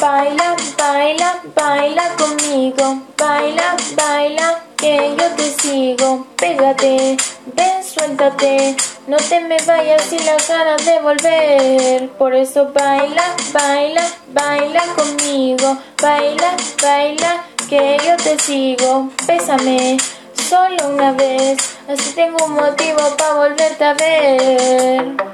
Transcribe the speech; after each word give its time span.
Baila, 0.00 0.56
baila, 0.76 1.40
baila 1.54 2.08
conmigo. 2.16 3.02
Baila, 3.16 3.76
baila, 3.96 4.62
que 4.76 5.14
yo 5.16 5.26
te 5.36 5.50
sigo. 5.60 6.26
Pégate, 6.36 7.16
ven, 7.54 7.84
suéltate. 7.84 8.76
No 9.06 9.16
te 9.16 9.40
me 9.40 9.56
vayas 9.66 10.02
sin 10.02 10.24
las 10.26 10.48
ganas 10.48 10.84
de 10.84 11.00
volver. 11.00 12.08
Por 12.18 12.34
eso 12.34 12.70
baila, 12.72 13.36
baila, 13.52 14.04
baila 14.28 14.82
conmigo. 14.96 15.78
Baila, 16.02 16.56
baila, 16.82 17.44
que 17.68 17.98
yo 18.04 18.16
te 18.16 18.38
sigo. 18.38 19.10
Pésame, 19.26 19.98
solo 20.48 20.88
una 20.88 21.12
vez. 21.12 21.58
Así 21.88 22.12
tengo 22.14 22.44
un 22.46 22.54
motivo 22.54 22.98
para 23.16 23.34
volverte 23.34 23.84
a 23.84 23.94
ver. 23.94 25.33